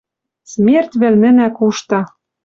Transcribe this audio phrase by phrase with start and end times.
[0.51, 2.01] Смерть вӹлнӹнӓ кушта.